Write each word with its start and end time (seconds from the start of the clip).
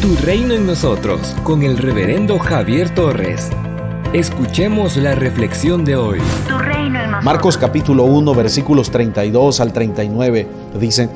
Tu 0.00 0.14
reino 0.14 0.54
en 0.54 0.64
nosotros 0.64 1.34
con 1.42 1.64
el 1.64 1.76
reverendo 1.76 2.38
Javier 2.38 2.94
Torres. 2.94 3.50
Escuchemos 4.12 4.96
la 4.96 5.16
reflexión 5.16 5.84
de 5.84 5.96
hoy. 5.96 6.20
Tu 6.46 6.56
reino 6.56 7.00
en 7.00 7.10
nosotros. 7.10 7.24
Marcos 7.24 7.58
capítulo 7.58 8.04
1 8.04 8.32
versículos 8.32 8.92
32 8.92 9.58
al 9.58 9.72
39 9.72 10.46
dice, 10.78 11.08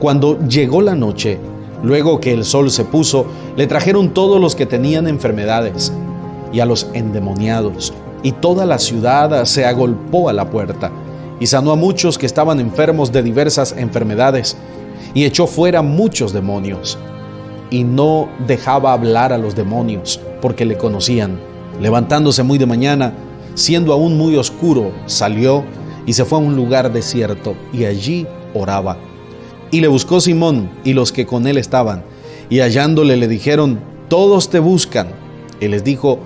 Cuando 0.00 0.40
llegó 0.48 0.82
la 0.82 0.96
noche, 0.96 1.38
luego 1.84 2.18
que 2.18 2.32
el 2.32 2.44
sol 2.44 2.72
se 2.72 2.84
puso, 2.84 3.24
le 3.56 3.68
trajeron 3.68 4.12
todos 4.12 4.40
los 4.40 4.56
que 4.56 4.66
tenían 4.66 5.06
enfermedades 5.06 5.92
y 6.52 6.58
a 6.58 6.66
los 6.66 6.88
endemoniados, 6.92 7.94
y 8.24 8.32
toda 8.32 8.66
la 8.66 8.80
ciudad 8.80 9.44
se 9.44 9.64
agolpó 9.64 10.28
a 10.28 10.32
la 10.32 10.50
puerta, 10.50 10.90
y 11.38 11.46
sanó 11.46 11.70
a 11.70 11.76
muchos 11.76 12.18
que 12.18 12.26
estaban 12.26 12.58
enfermos 12.58 13.12
de 13.12 13.22
diversas 13.22 13.76
enfermedades, 13.78 14.56
y 15.14 15.24
echó 15.24 15.46
fuera 15.46 15.82
muchos 15.82 16.32
demonios, 16.32 16.98
y 17.70 17.84
no 17.84 18.28
dejaba 18.46 18.92
hablar 18.92 19.32
a 19.32 19.38
los 19.38 19.54
demonios, 19.54 20.20
porque 20.40 20.64
le 20.64 20.76
conocían. 20.76 21.38
Levantándose 21.80 22.42
muy 22.42 22.58
de 22.58 22.66
mañana, 22.66 23.14
siendo 23.54 23.92
aún 23.92 24.16
muy 24.16 24.36
oscuro, 24.36 24.92
salió 25.06 25.64
y 26.06 26.12
se 26.12 26.24
fue 26.24 26.38
a 26.38 26.42
un 26.42 26.56
lugar 26.56 26.92
desierto, 26.92 27.54
y 27.72 27.84
allí 27.84 28.26
oraba. 28.54 28.98
Y 29.70 29.80
le 29.80 29.88
buscó 29.88 30.20
Simón 30.20 30.70
y 30.84 30.92
los 30.92 31.12
que 31.12 31.26
con 31.26 31.46
él 31.46 31.58
estaban, 31.58 32.04
y 32.48 32.60
hallándole 32.60 33.16
le 33.16 33.26
dijeron, 33.28 33.80
todos 34.08 34.50
te 34.50 34.60
buscan. 34.60 35.08
Y 35.60 35.68
les 35.68 35.82
dijo, 35.82 36.18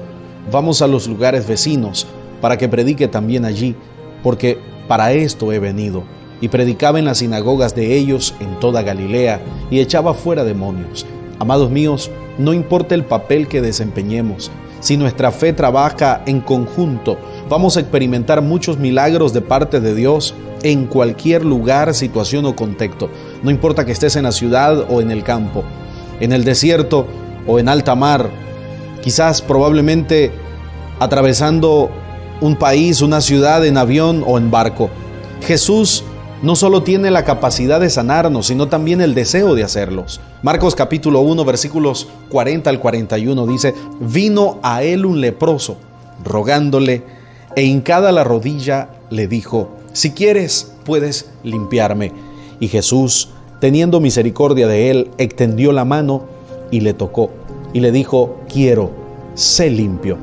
vamos 0.50 0.82
a 0.82 0.86
los 0.86 1.06
lugares 1.06 1.46
vecinos, 1.46 2.06
para 2.40 2.58
que 2.58 2.68
predique 2.68 3.08
también 3.08 3.44
allí, 3.44 3.74
porque 4.22 4.58
para 4.88 5.12
esto 5.12 5.52
he 5.52 5.58
venido. 5.58 6.02
Y 6.40 6.48
predicaba 6.48 6.98
en 6.98 7.04
las 7.04 7.18
sinagogas 7.18 7.74
de 7.74 7.96
ellos 7.96 8.34
en 8.40 8.58
toda 8.60 8.82
Galilea, 8.82 9.40
y 9.70 9.80
echaba 9.80 10.14
fuera 10.14 10.44
demonios. 10.44 11.06
Amados 11.38 11.70
míos, 11.70 12.10
no 12.36 12.52
importa 12.52 12.94
el 12.94 13.04
papel 13.04 13.48
que 13.48 13.60
desempeñemos, 13.60 14.50
si 14.80 14.96
nuestra 14.96 15.32
fe 15.32 15.52
trabaja 15.52 16.22
en 16.26 16.40
conjunto, 16.40 17.18
vamos 17.48 17.76
a 17.76 17.80
experimentar 17.80 18.42
muchos 18.42 18.78
milagros 18.78 19.32
de 19.32 19.40
parte 19.40 19.80
de 19.80 19.94
Dios 19.94 20.34
en 20.62 20.86
cualquier 20.86 21.44
lugar, 21.44 21.94
situación 21.94 22.44
o 22.46 22.54
contexto. 22.54 23.10
No 23.42 23.50
importa 23.50 23.84
que 23.84 23.92
estés 23.92 24.14
en 24.14 24.22
la 24.24 24.32
ciudad 24.32 24.86
o 24.88 25.00
en 25.00 25.10
el 25.10 25.24
campo, 25.24 25.64
en 26.20 26.32
el 26.32 26.44
desierto 26.44 27.06
o 27.46 27.58
en 27.58 27.68
alta 27.68 27.96
mar, 27.96 28.30
quizás 29.02 29.42
probablemente 29.42 30.30
atravesando 31.00 31.90
un 32.40 32.54
país, 32.54 33.02
una 33.02 33.20
ciudad 33.20 33.66
en 33.66 33.78
avión 33.78 34.22
o 34.26 34.38
en 34.38 34.50
barco. 34.50 34.90
Jesús 35.42 36.04
no 36.42 36.54
solo 36.54 36.82
tiene 36.82 37.10
la 37.10 37.24
capacidad 37.24 37.80
de 37.80 37.90
sanarnos, 37.90 38.46
sino 38.46 38.68
también 38.68 39.00
el 39.00 39.14
deseo 39.14 39.54
de 39.54 39.64
hacerlos. 39.64 40.20
Marcos 40.42 40.74
capítulo 40.74 41.20
1 41.20 41.44
versículos 41.44 42.08
40 42.30 42.70
al 42.70 42.80
41 42.80 43.46
dice, 43.46 43.74
vino 44.00 44.58
a 44.62 44.82
él 44.82 45.04
un 45.04 45.20
leproso, 45.20 45.76
rogándole, 46.24 47.02
e 47.56 47.62
hincada 47.62 48.12
la 48.12 48.24
rodilla 48.24 48.90
le 49.10 49.26
dijo, 49.26 49.70
si 49.92 50.12
quieres, 50.12 50.72
puedes 50.84 51.30
limpiarme. 51.42 52.12
Y 52.60 52.68
Jesús, 52.68 53.30
teniendo 53.60 54.00
misericordia 54.00 54.68
de 54.68 54.90
él, 54.90 55.10
extendió 55.18 55.72
la 55.72 55.84
mano 55.84 56.22
y 56.70 56.80
le 56.80 56.94
tocó, 56.94 57.30
y 57.72 57.80
le 57.80 57.90
dijo, 57.90 58.36
quiero, 58.48 58.90
sé 59.34 59.70
limpio. 59.70 60.18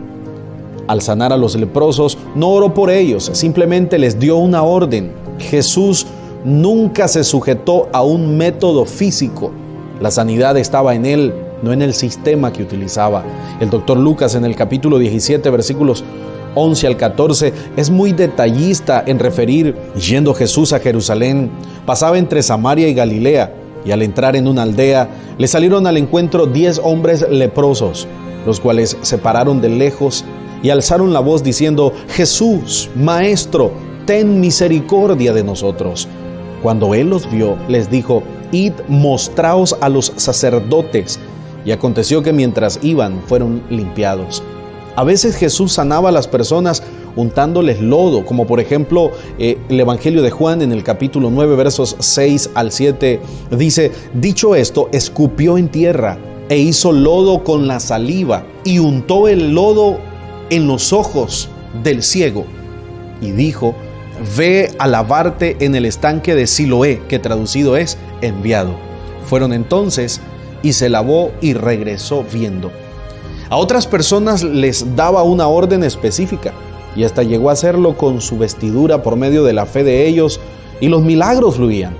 Al 0.88 1.02
sanar 1.02 1.34
a 1.34 1.38
los 1.38 1.56
leprosos, 1.56 2.18
no 2.36 2.50
oró 2.52 2.74
por 2.74 2.90
ellos, 2.92 3.32
simplemente 3.34 3.98
les 3.98 4.20
dio 4.20 4.38
una 4.38 4.64
orden. 4.64 5.25
Jesús 5.40 6.06
nunca 6.44 7.08
se 7.08 7.24
sujetó 7.24 7.90
a 7.92 8.04
un 8.04 8.38
método 8.38 8.86
físico. 8.86 9.52
La 10.00 10.12
sanidad 10.12 10.58
estaba 10.58 10.96
en 10.96 11.06
él, 11.06 11.34
no 11.62 11.74
en 11.74 11.82
el 11.82 11.94
sistema 11.94 12.54
que 12.54 12.64
utilizaba. 12.64 13.24
El 13.60 13.70
doctor 13.70 13.98
Lucas 13.98 14.36
en 14.36 14.46
el 14.46 14.56
capítulo 14.56 15.00
17, 15.00 15.50
versículos 15.50 16.04
11 16.56 16.88
al 16.88 16.98
14, 16.98 17.54
es 17.76 17.90
muy 17.90 18.14
detallista 18.14 19.04
en 19.06 19.20
referir, 19.20 19.76
yendo 19.96 20.34
Jesús 20.34 20.74
a 20.74 20.80
Jerusalén, 20.80 21.50
pasaba 21.86 22.18
entre 22.18 22.42
Samaria 22.44 22.88
y 22.88 22.94
Galilea, 22.94 23.54
y 23.86 23.92
al 23.92 24.02
entrar 24.02 24.36
en 24.36 24.48
una 24.48 24.64
aldea, 24.64 25.10
le 25.38 25.48
salieron 25.48 25.86
al 25.86 25.98
encuentro 25.98 26.48
diez 26.48 26.80
hombres 26.84 27.26
leprosos, 27.30 28.08
los 28.46 28.60
cuales 28.60 28.98
se 29.02 29.18
pararon 29.18 29.62
de 29.62 29.70
lejos 29.70 30.24
y 30.64 30.70
alzaron 30.70 31.14
la 31.14 31.20
voz 31.20 31.44
diciendo, 31.44 31.94
Jesús, 32.10 32.90
Maestro, 32.96 33.72
ten 34.06 34.40
misericordia 34.40 35.34
de 35.34 35.44
nosotros. 35.44 36.08
Cuando 36.62 36.94
él 36.94 37.10
los 37.10 37.30
vio, 37.32 37.58
les 37.68 37.90
dijo, 37.90 38.24
Id, 38.52 38.74
mostraos 38.88 39.76
a 39.82 39.90
los 39.90 40.14
sacerdotes. 40.16 41.20
Y 41.66 41.72
aconteció 41.72 42.22
que 42.22 42.34
mientras 42.34 42.80
iban, 42.84 43.22
fueron 43.26 43.64
limpiados. 43.70 44.44
A 44.96 45.04
veces 45.04 45.36
Jesús 45.36 45.74
sanaba 45.74 46.10
a 46.10 46.12
las 46.12 46.28
personas 46.28 46.84
untándoles 47.16 47.82
lodo, 47.82 48.26
como 48.26 48.46
por 48.46 48.60
ejemplo 48.60 49.12
eh, 49.40 49.58
el 49.70 49.80
Evangelio 49.80 50.22
de 50.22 50.32
Juan 50.32 50.62
en 50.62 50.72
el 50.72 50.84
capítulo 50.84 51.30
9, 51.30 51.56
versos 51.56 51.96
6 52.00 52.52
al 52.54 52.72
7, 52.72 53.20
dice, 53.52 53.92
dicho 54.14 54.56
esto, 54.56 54.90
escupió 54.92 55.58
en 55.58 55.70
tierra 55.70 56.18
e 56.50 56.58
hizo 56.58 56.92
lodo 56.92 57.44
con 57.44 57.68
la 57.68 57.80
saliva 57.80 58.46
y 58.64 58.80
untó 58.80 59.28
el 59.28 59.54
lodo 59.54 59.98
en 60.50 60.68
los 60.68 60.94
ojos 60.94 61.50
del 61.84 62.04
ciego 62.04 62.46
y 63.22 63.32
dijo, 63.32 63.76
ve 64.38 64.72
a 64.80 64.88
lavarte 64.88 65.58
en 65.60 65.76
el 65.76 65.86
estanque 65.86 66.36
de 66.36 66.48
Siloé, 66.48 67.02
que 67.08 67.20
traducido 67.20 67.78
es 67.78 67.98
enviado. 68.22 68.76
Fueron 69.26 69.54
entonces 69.54 70.22
y 70.62 70.74
se 70.74 70.90
lavó 70.90 71.32
y 71.42 71.54
regresó 71.54 72.24
viendo. 72.32 72.72
A 73.50 73.58
otras 73.58 73.88
personas 73.88 74.44
les 74.44 74.96
daba 74.96 75.24
una 75.24 75.48
orden 75.48 75.84
específica 75.84 76.54
y 76.96 77.04
hasta 77.04 77.24
llegó 77.24 77.50
a 77.50 77.54
hacerlo 77.54 77.98
con 77.98 78.22
su 78.22 78.38
vestidura 78.38 79.04
por 79.04 79.16
medio 79.16 79.44
de 79.44 79.54
la 79.54 79.66
fe 79.66 79.84
de 79.84 80.08
ellos 80.08 80.40
y 80.82 80.88
los 80.88 81.04
milagros 81.04 81.56
fluían. 81.56 81.96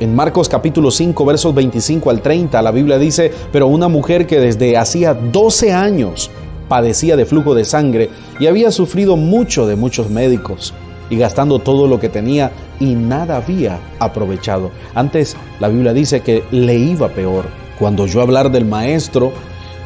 En 0.00 0.14
Marcos 0.14 0.48
capítulo 0.48 0.90
5 0.90 1.24
versos 1.24 1.54
25 1.54 2.10
al 2.10 2.22
30 2.22 2.62
la 2.62 2.70
Biblia 2.70 2.98
dice, 2.98 3.32
pero 3.52 3.66
una 3.66 3.88
mujer 3.88 4.26
que 4.26 4.40
desde 4.40 4.76
hacía 4.76 5.14
12 5.14 5.72
años 5.72 6.30
padecía 6.68 7.16
de 7.16 7.26
flujo 7.26 7.54
de 7.54 7.64
sangre 7.64 8.10
y 8.38 8.46
había 8.46 8.70
sufrido 8.70 9.16
mucho 9.16 9.66
de 9.66 9.76
muchos 9.76 10.10
médicos 10.10 10.74
y 11.10 11.16
gastando 11.16 11.58
todo 11.58 11.86
lo 11.86 12.00
que 12.00 12.08
tenía 12.08 12.52
y 12.80 12.94
nada 12.94 13.36
había 13.36 13.78
aprovechado. 13.98 14.70
Antes 14.94 15.36
la 15.60 15.68
Biblia 15.68 15.92
dice 15.92 16.20
que 16.20 16.44
le 16.50 16.74
iba 16.76 17.08
peor. 17.08 17.46
Cuando 17.78 18.04
oyó 18.04 18.20
hablar 18.20 18.50
del 18.50 18.64
maestro, 18.64 19.32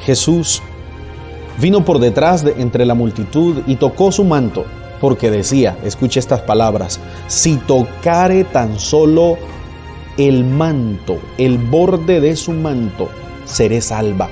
Jesús 0.05 0.63
vino 1.61 1.85
por 1.85 1.99
detrás 1.99 2.45
de 2.45 2.55
entre 2.59 2.85
la 2.85 2.95
multitud 2.95 3.63
y 3.67 3.77
tocó 3.77 4.11
su 4.11 4.25
manto, 4.25 4.65
porque 5.01 5.31
decía, 5.31 5.77
escuche 5.85 6.21
estas 6.21 6.41
palabras, 6.41 7.01
si 7.27 7.57
tocare 7.57 8.45
tan 8.45 8.79
solo 8.79 9.37
el 10.17 10.45
manto, 10.45 11.19
el 11.39 11.59
borde 11.59 12.21
de 12.21 12.37
su 12.37 12.53
manto, 12.53 13.09
seré 13.45 13.81
salva. 13.81 14.29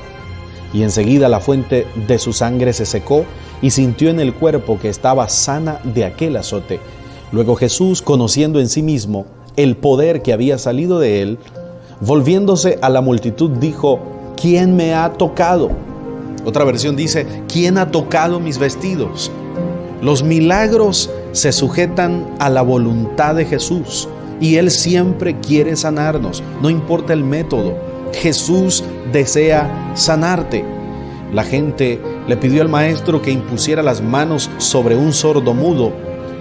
Y 0.72 0.82
enseguida 0.82 1.28
la 1.28 1.40
fuente 1.40 1.86
de 2.06 2.18
su 2.18 2.32
sangre 2.32 2.72
se 2.72 2.86
secó 2.86 3.24
y 3.62 3.70
sintió 3.70 4.10
en 4.10 4.20
el 4.20 4.34
cuerpo 4.34 4.78
que 4.78 4.88
estaba 4.88 5.28
sana 5.28 5.80
de 5.84 6.04
aquel 6.04 6.36
azote. 6.36 6.80
Luego 7.32 7.56
Jesús, 7.56 8.02
conociendo 8.02 8.60
en 8.60 8.68
sí 8.68 8.82
mismo 8.82 9.26
el 9.56 9.76
poder 9.76 10.22
que 10.22 10.32
había 10.32 10.58
salido 10.58 10.98
de 10.98 11.22
él, 11.22 11.38
volviéndose 12.00 12.78
a 12.82 12.88
la 12.88 13.00
multitud, 13.00 13.50
dijo, 13.50 14.00
¿quién 14.40 14.76
me 14.76 14.94
ha 14.94 15.12
tocado? 15.12 15.70
Otra 16.44 16.64
versión 16.64 16.96
dice, 16.96 17.26
¿quién 17.48 17.76
ha 17.76 17.90
tocado 17.90 18.40
mis 18.40 18.58
vestidos? 18.58 19.30
Los 20.02 20.22
milagros 20.22 21.10
se 21.32 21.52
sujetan 21.52 22.34
a 22.38 22.48
la 22.48 22.62
voluntad 22.62 23.34
de 23.34 23.44
Jesús 23.44 24.08
y 24.40 24.56
Él 24.56 24.70
siempre 24.70 25.38
quiere 25.38 25.76
sanarnos, 25.76 26.42
no 26.62 26.70
importa 26.70 27.12
el 27.12 27.22
método. 27.22 27.74
Jesús 28.12 28.82
desea 29.12 29.92
sanarte. 29.94 30.64
La 31.32 31.44
gente 31.44 32.00
le 32.28 32.36
pidió 32.36 32.62
al 32.62 32.68
maestro 32.68 33.22
que 33.22 33.30
impusiera 33.30 33.82
las 33.82 34.02
manos 34.02 34.50
sobre 34.58 34.96
un 34.96 35.12
sordo 35.12 35.54
mudo, 35.54 35.92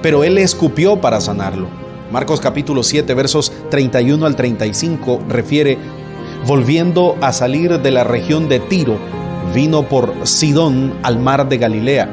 pero 0.02 0.24
él 0.24 0.36
le 0.36 0.44
escupió 0.44 1.02
para 1.02 1.22
sanarlo. 1.22 1.68
Marcos 2.12 2.40
capítulo 2.40 2.84
7 2.84 3.14
versos 3.14 3.52
31 3.70 4.26
al 4.26 4.36
35 4.36 5.22
refiere, 5.28 5.78
volviendo 6.46 7.16
a 7.22 7.34
salir 7.34 7.80
de 7.80 7.92
la 7.92 8.04
región 8.04 8.50
de 8.50 8.60
Tiro, 8.60 8.98
vino 9.54 9.84
por 9.84 10.14
Sidón 10.24 10.94
al 11.04 11.20
mar 11.20 11.50
de 11.50 11.58
Galilea, 11.58 12.10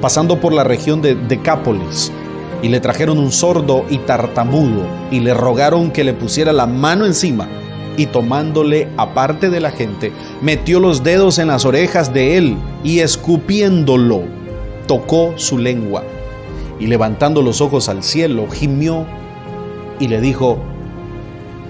pasando 0.00 0.40
por 0.40 0.52
la 0.52 0.64
región 0.64 1.02
de 1.02 1.14
Decápolis, 1.14 2.12
y 2.62 2.68
le 2.68 2.80
trajeron 2.80 3.18
un 3.18 3.32
sordo 3.32 3.84
y 3.90 3.98
tartamudo, 3.98 4.86
y 5.10 5.20
le 5.20 5.34
rogaron 5.34 5.90
que 5.90 6.04
le 6.04 6.14
pusiera 6.14 6.52
la 6.52 6.66
mano 6.66 7.04
encima 7.06 7.48
y 7.96 8.06
tomándole 8.06 8.88
aparte 8.96 9.50
de 9.50 9.60
la 9.60 9.70
gente, 9.70 10.12
metió 10.42 10.80
los 10.80 11.04
dedos 11.04 11.38
en 11.38 11.48
las 11.48 11.64
orejas 11.64 12.12
de 12.12 12.36
él 12.36 12.56
y 12.82 13.00
escupiéndolo, 13.00 14.22
tocó 14.86 15.32
su 15.36 15.58
lengua. 15.58 16.02
Y 16.80 16.86
levantando 16.88 17.40
los 17.40 17.60
ojos 17.60 17.88
al 17.88 18.02
cielo, 18.02 18.48
gimió 18.50 19.06
y 20.00 20.08
le 20.08 20.20
dijo, 20.20 20.58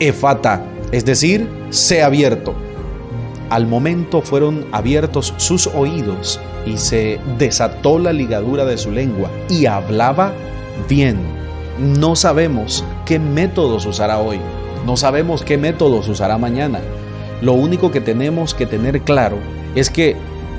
Efata, 0.01 0.65
es 0.93 1.05
decir, 1.05 1.49
sé 1.71 2.03
abierto. 2.03 2.55
al 3.51 3.67
momento 3.67 4.23
fueron 4.23 4.67
abiertos 4.73 5.35
sus 5.37 5.67
oídos 5.69 6.41
y 6.67 6.79
se 6.79 7.21
desató 7.39 7.99
la 7.99 8.13
ligadura 8.13 8.65
de 8.65 8.79
su 8.79 8.91
lengua 8.91 9.31
y 9.49 9.67
hablaba 9.67 10.33
bien. 10.89 11.19
No 11.79 12.17
sabemos 12.17 12.85
qué 13.05 13.19
métodos 13.19 13.87
usará 13.87 14.19
hoy, 14.19 14.41
no 14.87 14.97
sabemos 14.97 15.43
qué 15.43 15.59
métodos 15.59 16.09
usará 16.09 16.39
mañana. 16.39 16.81
Lo 17.41 17.53
único 17.53 17.91
que 17.91 18.01
tenemos 18.01 18.55
que 18.55 18.67
tener 18.67 19.03
claro 19.03 19.39
es 19.75 19.91
que 19.91 20.17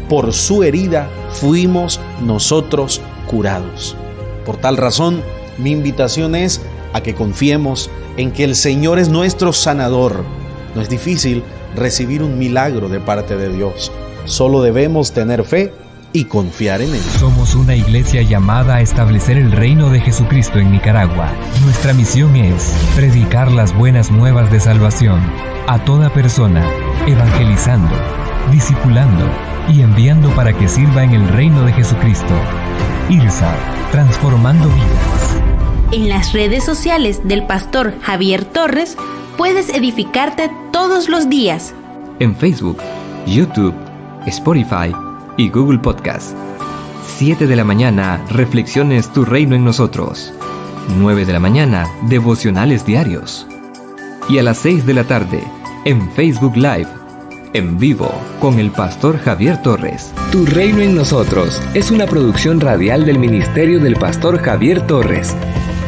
por 0.09 0.33
su 0.33 0.63
herida 0.63 1.09
fuimos 1.31 1.99
nosotros 2.21 3.01
curados. 3.27 3.95
Por 4.45 4.57
tal 4.57 4.77
razón, 4.77 5.21
mi 5.57 5.71
invitación 5.71 6.35
es 6.35 6.61
a 6.93 7.01
que 7.01 7.15
confiemos 7.15 7.89
en 8.17 8.31
que 8.31 8.43
el 8.43 8.55
Señor 8.55 8.99
es 8.99 9.09
nuestro 9.09 9.53
sanador. 9.53 10.23
No 10.75 10.81
es 10.81 10.89
difícil 10.89 11.43
recibir 11.75 12.23
un 12.23 12.37
milagro 12.37 12.89
de 12.89 12.99
parte 12.99 13.35
de 13.35 13.49
Dios. 13.49 13.91
Solo 14.25 14.61
debemos 14.61 15.11
tener 15.11 15.43
fe 15.43 15.73
y 16.15 16.23
confiar 16.23 16.81
en 16.81 16.95
Él. 16.95 17.01
Somos 17.19 17.55
una 17.55 17.75
iglesia 17.75 18.21
llamada 18.21 18.75
a 18.75 18.81
establecer 18.81 19.37
el 19.37 19.51
reino 19.51 19.89
de 19.89 19.99
Jesucristo 19.99 20.59
en 20.59 20.71
Nicaragua. 20.71 21.29
Nuestra 21.63 21.93
misión 21.93 22.35
es 22.37 22.73
predicar 22.95 23.51
las 23.51 23.75
buenas 23.75 24.11
nuevas 24.11 24.49
de 24.49 24.61
salvación 24.61 25.19
a 25.67 25.83
toda 25.83 26.09
persona, 26.13 26.65
evangelizando, 27.05 27.93
discipulando 28.49 29.25
y 29.67 29.81
enviando 29.81 30.29
para 30.35 30.53
que 30.53 30.69
sirva 30.69 31.03
en 31.03 31.11
el 31.11 31.27
reino 31.27 31.63
de 31.63 31.73
Jesucristo. 31.73 32.33
IRSA, 33.09 33.53
transformando 33.91 34.69
vidas. 34.69 35.41
En 35.91 36.07
las 36.07 36.31
redes 36.31 36.63
sociales 36.63 37.27
del 37.27 37.45
pastor 37.45 37.93
Javier 38.01 38.45
Torres 38.45 38.97
puedes 39.37 39.67
edificarte 39.69 40.49
todos 40.71 41.09
los 41.09 41.29
días. 41.29 41.73
En 42.19 42.35
Facebook, 42.37 42.77
YouTube, 43.25 43.75
Spotify 44.25 44.93
y 45.37 45.49
Google 45.49 45.79
Podcast. 45.79 46.35
7 47.17 47.47
de 47.47 47.55
la 47.55 47.63
mañana, 47.63 48.23
Reflexiones 48.29 49.11
Tu 49.11 49.25
Reino 49.25 49.55
en 49.55 49.63
Nosotros. 49.63 50.33
9 50.97 51.25
de 51.25 51.33
la 51.33 51.39
mañana, 51.39 51.87
Devocionales 52.09 52.85
Diarios. 52.85 53.47
Y 54.29 54.37
a 54.37 54.43
las 54.43 54.57
6 54.59 54.85
de 54.85 54.93
la 54.93 55.03
tarde, 55.03 55.43
en 55.85 56.11
Facebook 56.11 56.55
Live, 56.55 56.87
en 57.53 57.77
vivo, 57.77 58.11
con 58.39 58.59
el 58.59 58.71
pastor 58.71 59.17
Javier 59.17 59.61
Torres. 59.61 60.13
Tu 60.31 60.45
Reino 60.45 60.79
en 60.79 60.95
Nosotros 60.95 61.61
es 61.73 61.91
una 61.91 62.05
producción 62.05 62.59
radial 62.59 63.05
del 63.05 63.19
Ministerio 63.19 63.79
del 63.79 63.95
Pastor 63.95 64.39
Javier 64.39 64.85
Torres 64.87 65.35